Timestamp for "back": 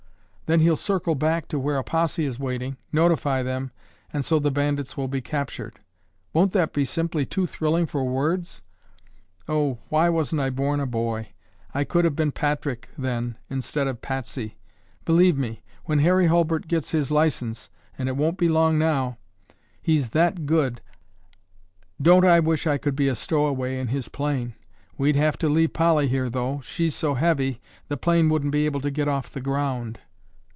1.15-1.47